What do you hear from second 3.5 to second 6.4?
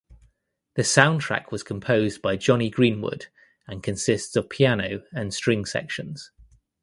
and consists of piano and string sections.